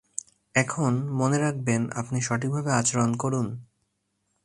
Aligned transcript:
এখন, 0.55 0.93
মনে 1.11 1.37
রাখবেন 1.37 1.81
আপনি 1.91 2.17
সঠিকভাবে 2.21 2.71
আচরণ 2.71 3.11
করুন। 3.15 3.47